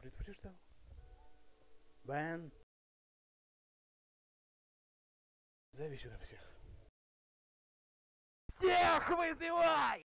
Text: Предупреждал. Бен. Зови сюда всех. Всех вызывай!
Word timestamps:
Предупреждал. 0.00 0.54
Бен. 2.04 2.50
Зови 5.72 5.98
сюда 5.98 6.18
всех. 6.18 6.40
Всех 8.56 9.08
вызывай! 9.10 10.09